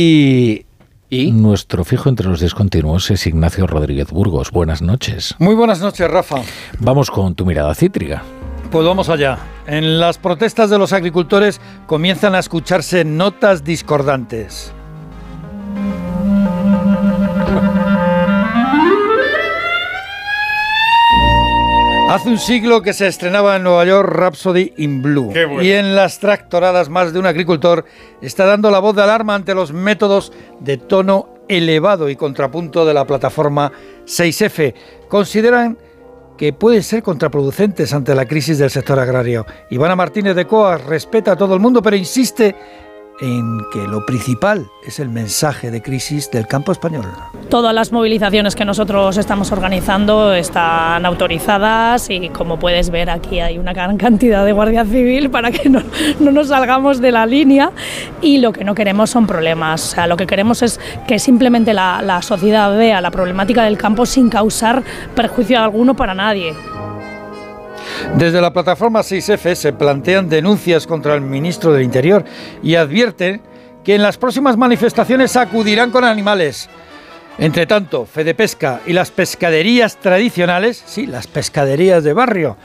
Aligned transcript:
Y 0.00 0.64
¿Y? 1.10 1.32
Nuestro 1.32 1.82
fijo 1.82 2.08
entre 2.08 2.28
los 2.28 2.38
discontinuos 2.38 3.10
es 3.10 3.26
Ignacio 3.26 3.66
Rodríguez 3.66 4.12
Burgos. 4.12 4.52
Buenas 4.52 4.80
noches. 4.80 5.34
Muy 5.40 5.56
buenas 5.56 5.80
noches, 5.80 6.08
Rafa. 6.08 6.36
Vamos 6.78 7.10
con 7.10 7.34
tu 7.34 7.44
mirada 7.44 7.74
cítrica. 7.74 8.22
Pues 8.70 8.86
vamos 8.86 9.08
allá. 9.08 9.38
En 9.66 9.98
las 9.98 10.18
protestas 10.18 10.70
de 10.70 10.78
los 10.78 10.92
agricultores 10.92 11.60
comienzan 11.88 12.36
a 12.36 12.38
escucharse 12.38 13.04
notas 13.04 13.64
discordantes. 13.64 14.72
Hace 22.08 22.30
un 22.30 22.38
siglo 22.38 22.80
que 22.80 22.94
se 22.94 23.06
estrenaba 23.06 23.56
en 23.56 23.64
Nueva 23.64 23.84
York 23.84 24.08
Rhapsody 24.10 24.72
in 24.78 25.02
Blue. 25.02 25.30
Y 25.60 25.72
en 25.72 25.94
las 25.94 26.18
tractoradas 26.18 26.88
más 26.88 27.12
de 27.12 27.18
un 27.18 27.26
agricultor 27.26 27.84
está 28.22 28.46
dando 28.46 28.70
la 28.70 28.78
voz 28.78 28.96
de 28.96 29.02
alarma 29.02 29.34
ante 29.34 29.54
los 29.54 29.74
métodos 29.74 30.32
de 30.58 30.78
tono 30.78 31.28
elevado 31.48 32.08
y 32.08 32.16
contrapunto 32.16 32.86
de 32.86 32.94
la 32.94 33.06
plataforma 33.06 33.70
6F. 34.06 34.72
Consideran 35.08 35.76
que 36.38 36.54
pueden 36.54 36.82
ser 36.82 37.02
contraproducentes 37.02 37.92
ante 37.92 38.14
la 38.14 38.24
crisis 38.24 38.56
del 38.56 38.70
sector 38.70 38.98
agrario. 38.98 39.44
Ivana 39.68 39.94
Martínez 39.94 40.34
de 40.34 40.46
Coa 40.46 40.78
respeta 40.78 41.32
a 41.32 41.36
todo 41.36 41.52
el 41.52 41.60
mundo, 41.60 41.82
pero 41.82 41.94
insiste 41.94 42.56
en 43.20 43.64
que 43.72 43.86
lo 43.86 44.04
principal 44.06 44.70
es 44.82 45.00
el 45.00 45.08
mensaje 45.08 45.70
de 45.70 45.82
crisis 45.82 46.30
del 46.30 46.46
campo 46.46 46.72
español. 46.72 47.04
Todas 47.48 47.74
las 47.74 47.92
movilizaciones 47.92 48.54
que 48.54 48.64
nosotros 48.64 49.16
estamos 49.16 49.52
organizando 49.52 50.32
están 50.32 51.04
autorizadas 51.04 52.10
y 52.10 52.28
como 52.28 52.58
puedes 52.58 52.90
ver 52.90 53.10
aquí 53.10 53.40
hay 53.40 53.58
una 53.58 53.72
gran 53.72 53.96
cantidad 53.96 54.44
de 54.44 54.52
guardia 54.52 54.84
civil 54.84 55.30
para 55.30 55.50
que 55.50 55.68
no, 55.68 55.82
nos 56.20 56.48
salgamos 56.48 57.00
de 57.00 57.12
la 57.12 57.26
línea 57.26 57.72
y 58.22 58.38
lo 58.38 58.52
que 58.52 58.64
no 58.64 58.74
queremos 58.74 59.10
son 59.10 59.26
problemas. 59.26 59.84
O 59.84 59.94
sea, 59.94 60.06
lo 60.06 60.16
que 60.16 60.26
queremos 60.26 60.62
es 60.62 60.78
que 61.06 61.18
simplemente 61.18 61.74
la, 61.74 62.02
la 62.02 62.22
sociedad 62.22 62.76
vea 62.76 63.00
la 63.00 63.10
problemática 63.10 63.64
del 63.64 63.78
campo 63.78 64.06
sin 64.06 64.28
causar 64.28 64.82
perjuicio 65.14 65.60
alguno 65.60 65.94
para 65.94 66.14
nadie. 66.14 66.54
Desde 68.16 68.40
la 68.40 68.52
plataforma 68.52 69.00
6F 69.00 69.54
se 69.54 69.72
plantean 69.72 70.28
denuncias 70.28 70.86
contra 70.86 71.14
el 71.14 71.20
ministro 71.20 71.72
del 71.72 71.84
Interior 71.84 72.24
y 72.62 72.74
advierten 72.74 73.42
que 73.84 73.94
en 73.94 74.02
las 74.02 74.18
próximas 74.18 74.56
manifestaciones 74.56 75.36
acudirán 75.36 75.90
con 75.90 76.04
animales. 76.04 76.68
Entre 77.38 77.66
tanto, 77.66 78.06
Fede 78.06 78.34
Pesca 78.34 78.80
y 78.86 78.92
las 78.92 79.12
pescaderías 79.12 79.98
tradicionales, 79.98 80.82
sí, 80.84 81.06
las 81.06 81.28
pescaderías 81.28 82.02
de 82.02 82.12
barrio, 82.12 82.56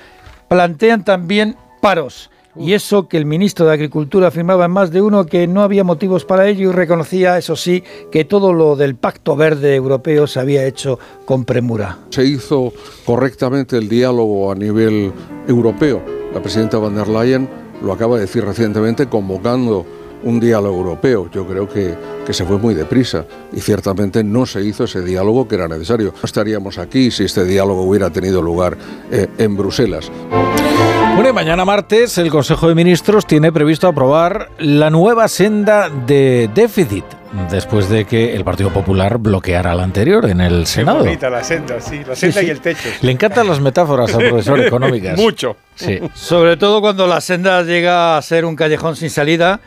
plantean 0.47 1.03
también 1.03 1.55
paros. 1.81 2.31
Y 2.56 2.73
eso 2.73 3.08
que 3.08 3.18
el 3.18 3.26
ministro 3.26 3.66
de 3.66 3.73
Agricultura 3.73 4.28
afirmaba 4.28 4.66
en 4.66 4.72
más 4.72 4.92
de 4.92 5.02
uno 5.02 5.26
que 5.26 5.48
no 5.48 5.64
había 5.64 5.84
motivos 5.84 6.23
para 6.23 6.48
ello 6.48 6.70
y 6.70 6.72
reconocía, 6.72 7.38
eso 7.38 7.56
sí, 7.56 7.84
que 8.12 8.26
todo 8.26 8.54
lo 8.54 8.76
del 8.76 8.95
Pacto 8.95 9.36
Verde 9.36 9.76
Europeo 9.76 10.28
se 10.28 10.40
había 10.40 10.66
hecho 10.66 11.00
con 11.26 11.45
premura. 11.45 11.98
Se 12.12 12.23
hizo 12.23 12.72
correctamente 13.06 13.78
el 13.78 13.90
diálogo 13.90 14.52
a 14.52 14.56
nivel 14.56 15.12
europeo. 15.48 16.02
La 16.34 16.42
presidenta 16.42 16.78
van 16.78 16.95
der 16.95 17.08
Leyen 17.08 17.50
lo 17.82 17.92
acaba 17.92 18.16
de 18.16 18.22
decir 18.22 18.45
recientemente 18.45 19.08
convocando 19.08 19.86
un 20.23 20.40
diálogo 20.40 20.78
europeo. 20.78 21.30
Yo 21.32 21.45
creo 21.48 21.67
que, 21.67 21.95
que, 22.26 22.34
se 22.34 22.45
fue 22.45 22.58
muy 22.58 22.73
deprisa 22.73 23.26
y 23.52 23.60
ciertamente 23.60 24.23
no 24.23 24.45
se 24.45 24.64
hizo 24.64 24.86
ese 24.86 25.02
diálogo 25.02 25.48
que 25.48 25.56
era 25.56 25.67
necesario. 25.67 26.14
No 26.14 26.23
estaríamos 26.23 26.78
aquí 26.78 27.12
si 27.12 27.26
este 27.26 27.45
diálogo 27.45 27.82
hubiera 27.82 28.10
tenido 28.10 28.42
lugar 28.42 28.78
eh, 29.12 29.28
en 29.38 29.58
Bruselas. 29.58 30.10
Bueno, 31.16 31.30
y 31.30 31.33
mañana 31.33 31.64
martes 31.64 32.17
el 32.17 32.31
Consejo 32.31 32.67
de 32.67 32.73
Ministros 32.73 33.28
tiene 33.28 33.52
previsto 33.52 33.88
aprobar 33.88 34.50
la 34.58 34.89
nueva 34.89 35.28
senda 35.28 35.88
de 35.89 36.50
déficit 36.55 37.05
después 37.52 37.88
de 37.88 38.05
que 38.05 38.36
el 38.36 38.44
Partido 38.44 38.72
Popular 38.72 39.20
bloqueara 39.20 39.75
la 39.75 39.83
anterior 39.83 40.28
en 40.28 40.42
el 40.42 40.66
Senado. 40.66 41.00
Qué 41.00 41.09
bonita 41.09 41.30
la 41.30 41.44
senda, 41.44 41.80
sí, 41.80 42.02
la 42.08 42.16
senda 42.16 42.42
y 42.42 42.50
el 42.50 42.61
techo. 42.61 42.89
Le 43.02 43.11
encantan 43.11 43.47
las 43.47 43.59
metáforas 43.59 44.14
al 44.16 44.28
profesor 44.30 44.59
económicas. 44.66 45.16
Mucho. 45.16 45.55
Sí. 45.76 45.99
Sobre 46.15 46.58
todo 46.58 46.82
cuando 46.82 47.05
la 47.05 47.21
senda 47.21 47.61
llega 47.61 48.17
a 48.17 48.21
ser 48.23 48.43
un 48.43 48.55
callejón 48.55 48.95
sin 48.95 49.11
salida. 49.11 49.59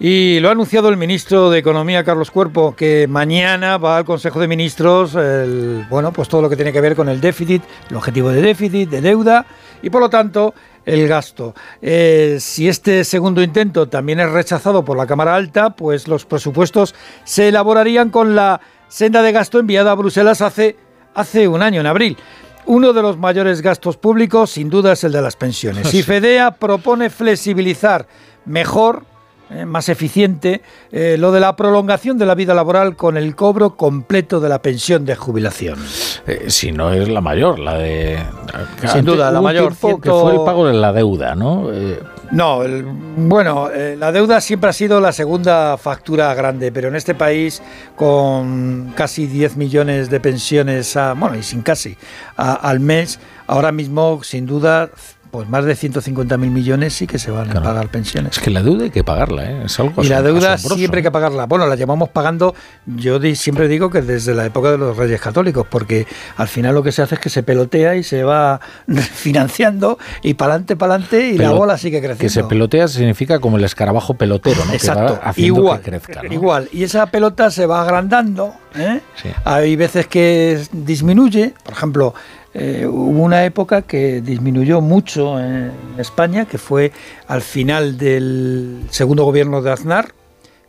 Y 0.00 0.38
lo 0.38 0.48
ha 0.48 0.52
anunciado 0.52 0.88
el 0.90 0.96
ministro 0.96 1.50
de 1.50 1.58
Economía, 1.58 2.04
Carlos 2.04 2.30
Cuerpo, 2.30 2.76
que 2.76 3.08
mañana 3.08 3.78
va 3.78 3.96
al 3.96 4.04
Consejo 4.04 4.38
de 4.38 4.46
Ministros, 4.46 5.14
bueno, 5.90 6.12
pues 6.12 6.28
todo 6.28 6.40
lo 6.42 6.48
que 6.48 6.54
tiene 6.54 6.72
que 6.72 6.80
ver 6.80 6.94
con 6.94 7.08
el 7.08 7.20
déficit, 7.20 7.64
el 7.90 7.96
objetivo 7.96 8.30
de 8.30 8.40
déficit, 8.40 8.88
de 8.88 9.00
deuda, 9.00 9.44
y 9.82 9.90
por 9.90 10.00
lo 10.00 10.08
tanto 10.08 10.54
el 10.84 11.08
gasto. 11.08 11.52
Eh, 11.82 12.36
si 12.38 12.68
este 12.68 13.02
segundo 13.02 13.42
intento 13.42 13.88
también 13.88 14.20
es 14.20 14.30
rechazado 14.30 14.84
por 14.84 14.96
la 14.96 15.06
Cámara 15.06 15.34
Alta, 15.34 15.70
pues 15.70 16.06
los 16.06 16.24
presupuestos 16.24 16.94
se 17.24 17.48
elaborarían 17.48 18.10
con 18.10 18.36
la 18.36 18.60
senda 18.86 19.20
de 19.22 19.32
gasto 19.32 19.58
enviada 19.58 19.90
a 19.90 19.94
Bruselas 19.94 20.40
hace, 20.42 20.76
hace 21.14 21.48
un 21.48 21.60
año, 21.60 21.80
en 21.80 21.86
abril. 21.86 22.16
Uno 22.66 22.92
de 22.92 23.02
los 23.02 23.18
mayores 23.18 23.62
gastos 23.62 23.96
públicos, 23.96 24.50
sin 24.50 24.70
duda, 24.70 24.92
es 24.92 25.02
el 25.02 25.10
de 25.10 25.22
las 25.22 25.34
pensiones. 25.34 25.92
Y 25.94 26.04
FEDEA 26.04 26.52
propone 26.52 27.10
flexibilizar 27.10 28.06
mejor 28.44 29.04
eh, 29.50 29.64
más 29.64 29.88
eficiente 29.88 30.60
eh, 30.92 31.16
lo 31.18 31.32
de 31.32 31.40
la 31.40 31.56
prolongación 31.56 32.18
de 32.18 32.26
la 32.26 32.34
vida 32.34 32.52
laboral 32.52 32.96
con 32.96 33.16
el 33.16 33.34
cobro 33.34 33.76
completo 33.76 34.40
de 34.40 34.48
la 34.50 34.60
pensión 34.60 35.06
de 35.06 35.16
jubilación. 35.16 35.78
Eh, 36.26 36.50
si 36.50 36.70
no 36.70 36.92
es 36.92 37.08
la 37.08 37.22
mayor, 37.22 37.58
la 37.58 37.78
de... 37.78 38.18
Sin 38.92 39.06
duda, 39.06 39.30
la 39.30 39.40
mayor. 39.40 39.70
Que 39.70 40.10
fue 40.10 40.34
el 40.34 40.44
pago 40.44 40.66
de 40.66 40.74
la 40.74 40.92
deuda, 40.92 41.34
¿no? 41.34 41.70
No, 42.30 42.60
bueno, 43.16 43.70
la 43.96 44.12
deuda 44.12 44.42
siempre 44.42 44.68
ha 44.68 44.72
sido 44.74 45.00
la 45.00 45.12
segunda 45.12 45.78
factura 45.78 46.34
grande, 46.34 46.70
pero 46.70 46.88
en 46.88 46.96
este 46.96 47.14
país 47.14 47.62
con 47.96 48.92
casi 48.94 49.26
10 49.26 49.56
millones 49.56 50.10
de 50.10 50.20
pensiones, 50.20 50.98
bueno, 51.16 51.36
y 51.36 51.42
sin 51.42 51.62
casi, 51.62 51.96
al 52.36 52.80
mes, 52.80 53.18
ahora 53.46 53.72
mismo, 53.72 54.20
sin 54.22 54.44
duda, 54.44 54.90
pues 55.30 55.48
más 55.48 55.64
de 55.64 55.74
150.000 55.74 56.38
millones 56.38 56.94
sí 56.94 57.06
que 57.06 57.18
se 57.18 57.30
van 57.30 57.56
a 57.56 57.62
pagar 57.62 57.88
pensiones. 57.88 58.36
Es 58.36 58.42
que 58.42 58.50
la 58.50 58.62
deuda 58.62 58.84
hay 58.84 58.90
que 58.90 59.04
pagarla, 59.04 59.50
¿eh? 59.50 59.62
es 59.66 59.78
algo 59.78 60.02
Y 60.02 60.08
la 60.08 60.22
deuda 60.22 60.58
siempre 60.58 60.98
hay 60.98 61.02
que 61.02 61.10
pagarla. 61.10 61.46
Bueno, 61.46 61.66
la 61.66 61.76
llevamos 61.76 62.08
pagando, 62.08 62.54
yo 62.86 63.20
siempre 63.34 63.68
digo 63.68 63.90
que 63.90 64.02
desde 64.02 64.34
la 64.34 64.46
época 64.46 64.70
de 64.70 64.78
los 64.78 64.96
reyes 64.96 65.20
católicos, 65.20 65.66
porque 65.68 66.06
al 66.36 66.48
final 66.48 66.74
lo 66.74 66.82
que 66.82 66.92
se 66.92 67.02
hace 67.02 67.16
es 67.16 67.20
que 67.20 67.30
se 67.30 67.42
pelotea 67.42 67.96
y 67.96 68.02
se 68.02 68.24
va 68.24 68.60
financiando 69.12 69.98
y 70.22 70.34
para 70.34 70.52
adelante, 70.52 70.76
para 70.76 70.94
adelante 70.94 71.28
y 71.28 71.38
la 71.38 71.50
bola 71.50 71.76
sigue 71.76 71.98
creciendo. 71.98 72.22
Que 72.22 72.28
se 72.28 72.44
pelotea 72.44 72.88
significa 72.88 73.38
como 73.38 73.58
el 73.58 73.64
escarabajo 73.64 74.14
pelotero, 74.14 74.64
¿no? 74.64 74.72
Exacto, 74.72 75.20
igual, 75.36 75.80
que 75.80 75.90
crezca, 75.90 76.22
igual. 76.30 76.68
Y 76.72 76.84
esa 76.84 77.06
pelota 77.06 77.50
se 77.50 77.66
va 77.66 77.82
agrandando, 77.82 78.54
¿eh? 78.76 79.00
Hay 79.44 79.76
veces 79.76 80.06
que 80.06 80.60
disminuye, 80.72 81.54
por 81.62 81.74
ejemplo, 81.74 82.14
eh, 82.60 82.86
hubo 82.88 83.22
una 83.22 83.44
época 83.44 83.82
que 83.82 84.20
disminuyó 84.20 84.80
mucho 84.80 85.38
en 85.38 85.70
España, 85.96 86.44
que 86.44 86.58
fue 86.58 86.90
al 87.28 87.40
final 87.40 87.96
del 87.96 88.80
segundo 88.90 89.22
gobierno 89.22 89.62
de 89.62 89.70
Aznar, 89.70 90.12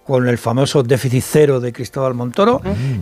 con 0.06 0.28
el 0.28 0.38
famoso 0.38 0.84
déficit 0.84 1.24
cero 1.26 1.60
de 1.60 1.74
Cristóbal 1.74 2.14
Montoro, 2.14 2.62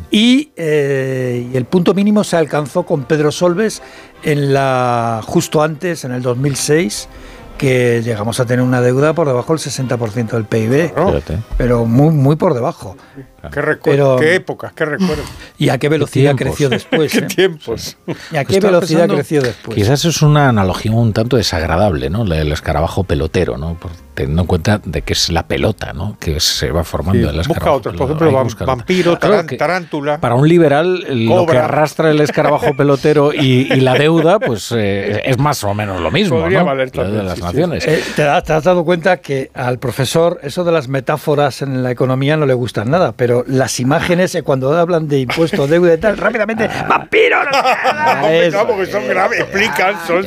y, 0.09 0.51
eh, 0.55 1.49
y, 1.51 1.57
el 1.57 1.65
punto 1.65 1.93
mínimo 1.93 2.23
se 2.23 2.37
alcanzó 2.37 2.83
con 2.83 3.03
Pedro 3.03 3.31
Solves 3.31 3.81
en 4.23 4.53
la, 4.53 5.21
justo 5.25 5.61
antes, 5.61 6.05
en 6.05 6.13
el 6.13 6.21
2006 6.21 7.09
que 7.57 8.01
llegamos 8.03 8.39
a 8.39 8.45
tener 8.45 8.63
una 8.63 8.81
deuda 8.81 9.13
por 9.13 9.27
debajo 9.27 9.53
del 9.53 9.59
60% 9.59 10.31
del 10.31 10.45
PIB, 10.45 10.93
pero 11.57 11.85
muy, 11.85 12.13
muy 12.13 12.35
por 12.35 12.53
debajo. 12.53 12.95
Qué, 13.51 13.61
qué 14.19 14.35
épocas, 14.35 14.73
qué 14.73 14.85
recuerdos. 14.85 15.25
¿Y 15.57 15.69
a 15.69 15.77
qué 15.77 15.89
velocidad 15.89 16.35
creció 16.35 16.69
después? 16.69 17.11
¿Qué 17.17 17.19
eh? 17.19 17.27
tiempos? 17.27 17.97
¿Y 18.31 18.37
a 18.37 18.45
qué 18.45 18.59
velocidad 18.59 19.07
creció 19.07 19.41
después? 19.41 19.75
Quizás 19.75 20.03
es 20.05 20.21
una 20.21 20.49
analogía 20.49 20.91
un 20.91 21.13
tanto 21.13 21.37
desagradable, 21.37 22.09
¿no? 22.09 22.23
El 22.23 22.51
escarabajo 22.51 23.03
pelotero, 23.03 23.57
¿no? 23.57 23.75
Por, 23.75 23.91
teniendo 24.17 24.41
en 24.41 24.47
cuenta 24.47 24.81
de 24.83 25.03
que 25.03 25.13
es 25.13 25.29
la 25.29 25.47
pelota, 25.47 25.93
¿no? 25.93 26.17
Que 26.19 26.39
se 26.39 26.71
va 26.71 26.83
formando 26.83 27.29
el 27.29 27.39
escarabajo. 27.39 27.77
Busca 27.77 27.89
otros, 27.89 27.95
por 27.95 28.27
ejemplo, 28.27 28.65
vampiro, 28.65 29.17
tarántula. 29.17 30.19
Para 30.19 30.33
un 30.33 30.47
liberal, 30.47 31.05
lo 31.27 31.45
que 31.45 31.57
arrastra 31.57 32.09
el 32.09 32.19
escarabajo 32.21 32.73
pelotero 32.77 33.31
y, 33.31 33.65
la 33.77 33.93
deuda, 33.93 34.39
pues 34.39 34.73
eh, 34.75 35.21
es 35.23 35.37
más 35.37 35.63
o 35.63 35.73
menos 35.75 36.01
lo 36.01 36.09
mismo, 36.09 36.39
Podría 36.39 36.59
¿no? 36.59 36.65
Valer 36.65 36.91
de 36.91 37.23
naciones. 37.47 37.87
Eh, 37.87 38.01
¿te, 38.15 38.23
has, 38.23 38.43
¿te, 38.43 38.53
has 38.53 38.63
dado 38.63 38.83
cuenta 38.83 39.17
que 39.17 39.51
al 39.53 39.79
profesor 39.79 40.39
eso 40.43 40.63
de 40.63 40.71
las 40.71 40.87
metáforas 40.87 41.61
en 41.61 41.83
la 41.83 41.91
economía 41.91 42.37
no 42.37 42.45
le 42.45 42.53
gustan 42.53 42.89
nada, 42.89 43.13
pero 43.13 43.43
las 43.47 43.79
imágenes, 43.79 44.35
eh, 44.35 44.43
cuando 44.43 44.75
hablan 44.75 45.07
de 45.07 45.21
impuestos, 45.21 45.69
deuda 45.69 45.93
y 45.93 45.97
tal, 45.97 46.17
rápidamente, 46.17 46.69
¡vampiro! 46.87 47.37
No, 47.43 48.67
porque 48.67 48.85
son 48.85 49.07
graves, 49.07 49.41
explican, 49.41 49.95
son, 50.05 50.25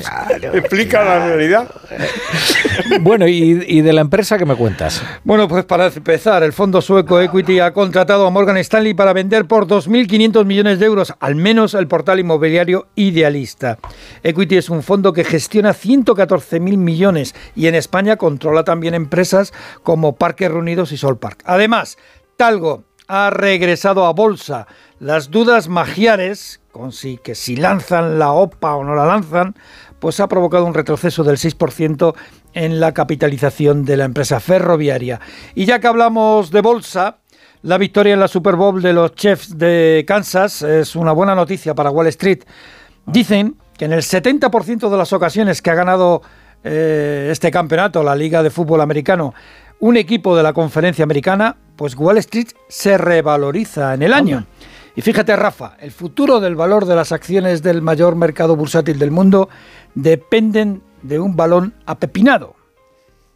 explican 0.54 1.04
la 1.04 1.26
realidad. 1.26 1.68
Bueno, 3.00 3.28
¿y, 3.28 3.80
de 3.82 3.92
la 3.92 4.00
empresa 4.00 4.36
qué 4.36 4.44
me 4.44 4.56
cuentas? 4.56 5.02
Bueno, 5.22 5.46
pues 5.46 5.64
para 5.64 5.86
empezar, 5.86 6.42
el 6.42 6.52
fondo 6.52 6.80
sueco 6.82 7.20
Equity 7.20 7.60
ha 7.60 7.72
contratado 7.72 8.26
a 8.26 8.30
Morgan 8.30 8.56
Stanley 8.58 8.94
para 8.94 9.12
vender 9.12 9.46
por 9.46 9.66
2.500 9.66 10.44
millones 10.44 10.80
de 10.80 10.86
euros, 10.86 11.14
al 11.20 11.36
menos 11.36 11.74
el 11.74 11.86
portal 11.86 12.18
inmobiliario 12.18 12.88
Idealista. 12.96 13.78
Equity 14.22 14.56
es 14.56 14.70
un 14.70 14.82
fondo 14.82 15.12
que 15.12 15.24
gestiona 15.24 15.70
114.000 15.70 16.60
millones 16.76 17.09
y 17.54 17.66
en 17.66 17.74
España 17.74 18.16
controla 18.16 18.64
también 18.64 18.94
empresas 18.94 19.52
como 19.82 20.16
Parques 20.16 20.50
Reunidos 20.50 20.92
y 20.92 20.96
Solpark. 20.96 21.42
Además, 21.44 21.98
Talgo 22.36 22.84
ha 23.08 23.30
regresado 23.30 24.06
a 24.06 24.12
bolsa. 24.12 24.66
Las 25.00 25.30
dudas 25.30 25.68
magiares, 25.68 26.60
con 26.70 26.92
si 26.92 27.18
que 27.18 27.34
si 27.34 27.56
lanzan 27.56 28.18
la 28.18 28.32
OPA 28.32 28.76
o 28.76 28.84
no 28.84 28.94
la 28.94 29.04
lanzan, 29.04 29.56
pues 29.98 30.20
ha 30.20 30.28
provocado 30.28 30.64
un 30.64 30.74
retroceso 30.74 31.24
del 31.24 31.36
6% 31.36 32.14
en 32.54 32.80
la 32.80 32.94
capitalización 32.94 33.84
de 33.84 33.96
la 33.96 34.04
empresa 34.04 34.40
ferroviaria. 34.40 35.20
Y 35.54 35.64
ya 35.66 35.80
que 35.80 35.88
hablamos 35.88 36.50
de 36.50 36.60
bolsa, 36.60 37.18
la 37.62 37.78
victoria 37.78 38.14
en 38.14 38.20
la 38.20 38.28
Super 38.28 38.56
Bowl 38.56 38.80
de 38.80 38.92
los 38.92 39.14
Chiefs 39.14 39.58
de 39.58 40.04
Kansas 40.06 40.62
es 40.62 40.96
una 40.96 41.12
buena 41.12 41.34
noticia 41.34 41.74
para 41.74 41.90
Wall 41.90 42.06
Street. 42.06 42.44
Dicen 43.06 43.56
que 43.76 43.84
en 43.84 43.92
el 43.92 44.02
70% 44.02 44.88
de 44.88 44.96
las 44.96 45.12
ocasiones 45.12 45.60
que 45.60 45.70
ha 45.70 45.74
ganado 45.74 46.22
eh, 46.64 47.28
este 47.30 47.50
campeonato, 47.50 48.02
la 48.02 48.14
Liga 48.14 48.42
de 48.42 48.50
Fútbol 48.50 48.80
Americano, 48.80 49.34
un 49.80 49.96
equipo 49.96 50.36
de 50.36 50.42
la 50.42 50.52
conferencia 50.52 51.02
americana, 51.02 51.56
pues 51.76 51.96
Wall 51.96 52.18
Street 52.18 52.48
se 52.68 52.98
revaloriza 52.98 53.94
en 53.94 54.02
el 54.02 54.12
año. 54.12 54.46
Y 54.94 55.02
fíjate, 55.02 55.34
Rafa, 55.36 55.76
el 55.80 55.92
futuro 55.92 56.40
del 56.40 56.56
valor 56.56 56.84
de 56.84 56.96
las 56.96 57.12
acciones 57.12 57.62
del 57.62 57.80
mayor 57.80 58.16
mercado 58.16 58.56
bursátil 58.56 58.98
del 58.98 59.10
mundo 59.10 59.48
dependen 59.94 60.82
de 61.02 61.18
un 61.18 61.36
balón 61.36 61.74
apepinado. 61.86 62.56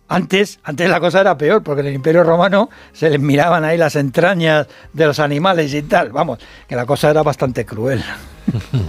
Antes, 0.08 0.60
antes 0.64 0.90
la 0.90 1.00
cosa 1.00 1.22
era 1.22 1.38
peor, 1.38 1.62
porque 1.62 1.80
en 1.80 1.86
el 1.86 1.94
Imperio 1.94 2.24
Romano 2.24 2.68
se 2.92 3.08
les 3.08 3.18
miraban 3.18 3.64
ahí 3.64 3.78
las 3.78 3.96
entrañas 3.96 4.66
de 4.92 5.06
los 5.06 5.18
animales 5.18 5.72
y 5.72 5.82
tal. 5.82 6.12
Vamos, 6.12 6.40
que 6.68 6.76
la 6.76 6.84
cosa 6.84 7.10
era 7.10 7.22
bastante 7.22 7.64
cruel. 7.64 8.04